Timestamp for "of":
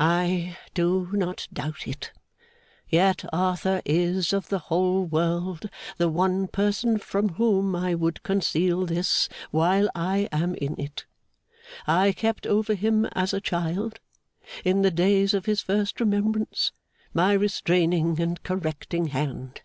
4.32-4.48, 15.32-15.46